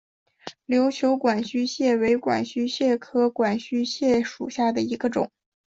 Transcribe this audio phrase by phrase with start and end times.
[0.65, 5.29] 琉球管须蟹为管须蟹科管须蟹属下的一个种。